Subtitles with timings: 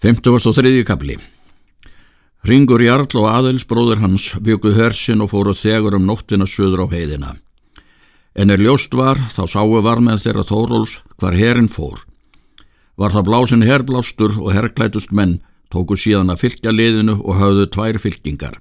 [0.00, 0.84] 53.
[0.86, 1.16] kapli
[2.46, 6.92] Ringur Jarl og Aðils bróður hans byggu hörsin og fóru þegur um nóttina söður á
[6.92, 7.32] heiðina.
[8.38, 12.04] En er ljóst var, þá sáu var með þeirra Þóróls hvar herin fór.
[12.94, 17.98] Var það blásin herblástur og herrklætust menn tóku síðan að fylgja liðinu og hafðu tvær
[17.98, 18.54] fylkingar.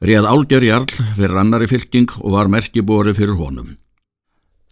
[0.00, 0.88] Réð Álger Jarl
[1.18, 3.76] fyrir annari fylking og var merkibori fyrir honum.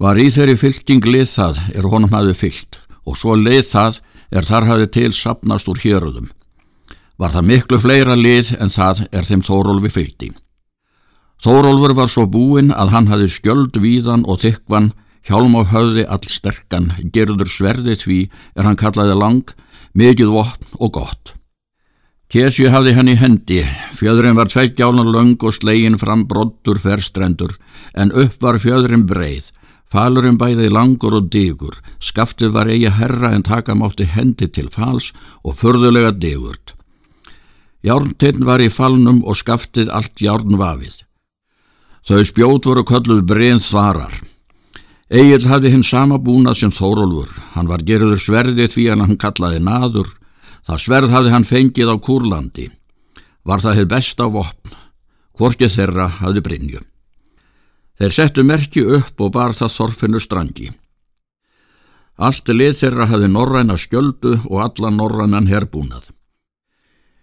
[0.00, 4.00] Var í þeirri fylking lið það er honum hafði fylgt og svo leið það
[4.32, 6.30] er þar hafði til sapnast úr héröðum.
[7.20, 10.30] Var það miklu fleira lið en það er þeim Þórólfi fylgdi.
[11.42, 14.92] Þórólfur var svo búinn að hann hafði skjöld víðan og þykvan,
[15.26, 18.18] hjálm á höfði all sterkan, gerður sverði því
[18.54, 19.54] er hann kallaði lang,
[19.98, 21.34] mikið vopn og gott.
[22.32, 23.58] Kesju hafði hann í hendi,
[23.98, 27.58] fjöðurinn var tveggjálan löng og slegin fram brottur ferstrendur,
[27.92, 29.50] en upp var fjöðurinn breið,
[29.92, 35.10] Falurinn bæði langur og digur, skaftið var eigi herra en taka mátti hendi til fals
[35.44, 36.72] og förðulega digurt.
[37.84, 41.02] Járntinn var í falnum og skaftið allt járn vafið.
[42.08, 44.14] Þau spjót voru kölluð breyn þvarar.
[45.12, 47.28] Egil hafði hinn sama búna sem Þórólfur.
[47.52, 50.08] Hann var gerður sverðið því hann kallaði naður.
[50.64, 52.70] Það sverð hafði hann fengið á Kúrlandi.
[53.44, 54.78] Var það hefð besta vopn.
[55.36, 56.82] Hvorkið þeirra hafði Brynju.
[58.02, 60.64] Þeir settu merki upp og bar það þorfinu strangi.
[62.18, 66.08] Allt lið þeirra hafi norræna skjöldu og alla norrænan herbúnað.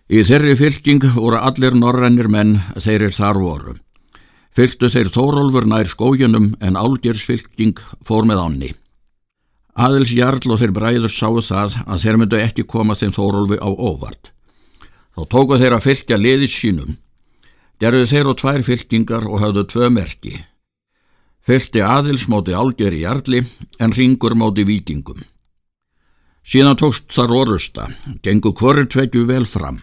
[0.08, 3.74] Í þeirri fylking voru allir norrænir menn þeirrir þar voru.
[4.56, 8.70] Fylgtu þeir Þórólfur nær skójunum en álgersfylking fór með ánni.
[9.76, 13.68] Aðils Jarl og þeir bræður sáu það að þeir myndu ekki koma þeim Þórólfi á
[13.68, 14.32] óvart.
[15.12, 16.96] Þá tóku þeir að fylgja liðis sínum.
[17.84, 20.38] Gerðu þeir og tvær fylkingar og hafðu tvö merki.
[21.50, 23.40] Fylti aðils móti álger í jarli
[23.82, 25.24] en ringur móti vikingum.
[26.46, 27.88] Síðan tókst þar orusta,
[28.22, 29.80] gengu hverju tvekju vel fram.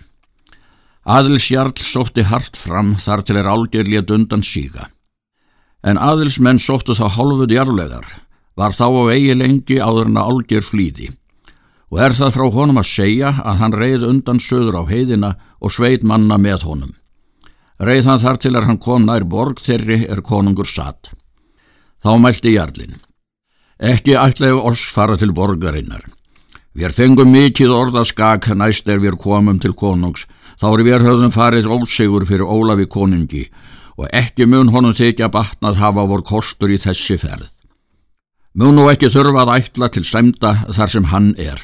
[1.02, 4.92] Aðils jarl sótti hart fram þar til er álger létt undan síga.
[5.82, 8.06] En aðils menn sóttu þá hálfuð jarlegar,
[8.54, 11.10] var þá á eigi lengi áður en að álger flýði.
[11.90, 15.74] Og er það frá honum að segja að hann reið undan söður á heiðina og
[15.74, 16.94] sveit manna með honum.
[17.82, 21.10] Reið hann þar til er hann kom nær borg þeirri er konungur satt.
[22.06, 23.00] Þá mælti Jarlinn.
[23.82, 26.04] Ekki ætlaðu oss fara til borgarinnar.
[26.78, 30.22] Við fengum mikið orðaskak næst er við komum til konungs,
[30.60, 33.42] þá er við höfðum farið ósegur fyrir Ólafi konungi
[33.96, 37.48] og ekki mun honum þykja batnað hafa vor kostur í þessi ferð.
[38.54, 41.58] Mun nú ekki þurfa að ætla til semda þar sem hann er.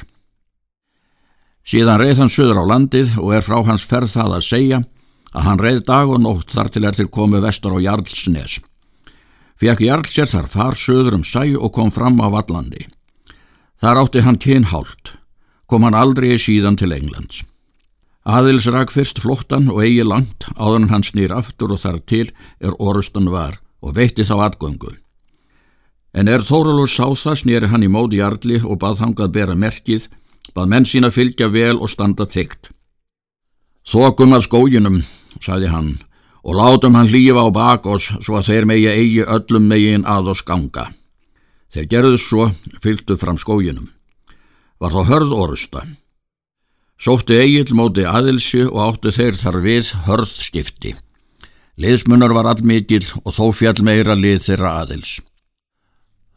[1.63, 4.83] Síðan reið hann söður á landið og er frá hans ferð það að segja
[5.31, 8.59] að hann reið dag og nótt þar til er til komið vestur á Jarlsnes.
[9.63, 12.81] Fekk Jarl sér þar far söður um sæ og kom fram á vallandi.
[13.79, 15.13] Þar átti hann kynhált,
[15.71, 17.45] kom hann aldrei síðan til Englands.
[18.27, 22.27] Aðils rak fyrst flottan og eigi langt áður hann snýr aftur og þar til
[22.59, 24.97] er orustan var og veitti þá atgöngu.
[26.11, 30.09] En er Þóralur sá það snýri hann í módi Jarli og bað þangað bera merkið,
[30.51, 32.73] bað menn sína fylgja vel og standa þygt.
[33.87, 35.05] Þokum að skóginum,
[35.39, 35.93] sagði hann,
[36.43, 40.33] og látum hann lífa á bak oss svo að þeir megi eigi öllum megin að
[40.33, 40.89] oss ganga.
[41.73, 42.49] Þeir gerðu svo,
[42.83, 43.89] fylgdu fram skóginum.
[44.79, 45.85] Var þá hörð orusta.
[46.99, 50.93] Sótti eigil móti aðilsi og áttu þeir þar við hörð skipti.
[51.79, 55.17] Liðsmunnar var allmikil og þó fjall meira lið þeirra aðils.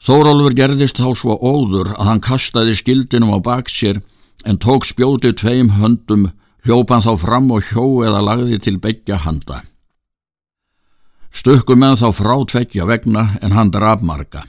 [0.00, 4.00] Þórólfur gerðist þá svo óður að hann kastaði skildinum á bak sér
[4.46, 6.30] en tók spjóti tveim höndum,
[6.64, 9.64] hljópan þá fram og hjó eða lagði til begja handa.
[11.36, 14.46] Stökkum með þá frá tveggja vegna en hann draf marga.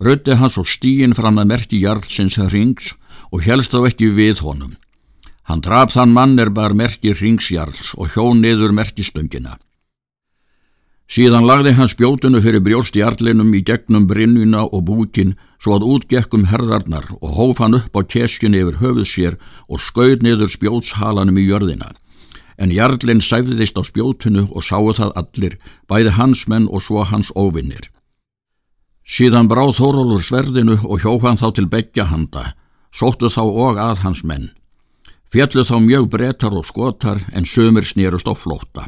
[0.00, 2.94] Rötti hans og stíin fram að merki Jarlsins hrings
[3.28, 4.72] og helst þá ekki við honum.
[5.44, 9.58] Hann draf þann mann er bara merki hringsjarls og hjó niður merkistöngina.
[11.12, 17.10] Síðan lagði hann spjótunu fyrir brjóstjarlinum í gegnum brinnuna og búkin svo að útgekkum herðarnar
[17.20, 19.36] og hóf hann upp á keskjunni yfir höfuð sér
[19.68, 21.92] og skauð niður spjótshalanum í jörðina
[22.58, 25.58] en Jarlinn sæfðist á spjótunu og sáu það allir,
[25.88, 27.88] bæði hans menn og svo hans óvinnir.
[29.02, 32.52] Síðan bráð Þórólur sverðinu og hjó hann þá til begja handa,
[32.94, 34.50] sóttu þá og að hans menn.
[35.32, 38.86] Fjallu þá mjög brettar og skotar en sömur snýrust á flóta.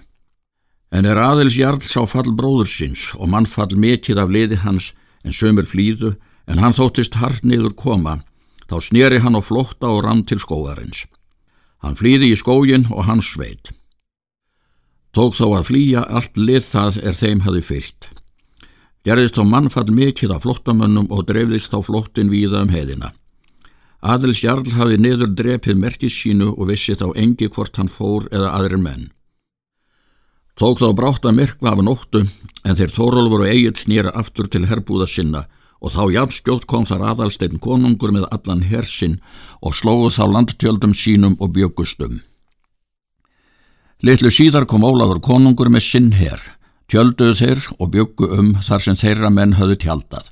[0.93, 4.93] En er aðils Jarl sá fall bróður síns og mann fall mikið af liði hans
[5.25, 6.15] en sömur flýðu
[6.47, 8.21] en hann þóttist hart niður koma,
[8.69, 11.07] þá snýri hann á flóta og rann til skóarins.
[11.85, 13.71] Hann flýði í skógin og hans sveit.
[15.15, 18.09] Tók þó að flýja allt lið það er þeim hafi fyllt.
[19.05, 23.13] Gerðist þá mannfall mikill af flottamönnum og dreifðist þá flottin víða um heðina.
[24.01, 28.55] Adels Jarl hafi niður drepið merkis sínu og vissi þá engi hvort hann fór eða
[28.57, 29.05] aðrir menn.
[30.57, 32.25] Tók þá brátt að myrkva af nóttu
[32.65, 35.45] en þeir Þórólfur og Egil snýra aftur til herbúða sinna
[35.85, 39.19] og þá jafnskjótt kom þar aðalsteinn konungur með allan hersinn
[39.61, 42.23] og slóðu þá landtjöldum sínum og bjögustum.
[44.05, 46.41] Littlu síðar kom Ólafur konungur með sinn herr,
[46.89, 50.31] tjölduðu þeir og bjöggu um þar sem þeirra menn höfðu tjaldað.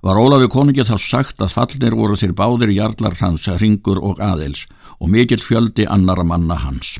[0.00, 4.64] Var Ólafi konungi þá sagt að fallnir voru þeir báðir jarlar hans, ringur og aðils
[4.98, 6.96] og mikill fjöldi annara manna hans.